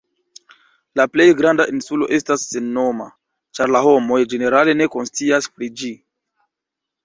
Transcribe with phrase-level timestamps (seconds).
[0.99, 3.09] La plej granda insulo estas sennoma,
[3.59, 5.95] ĉar la homoj ĝenerale ne konscias pri ĝi.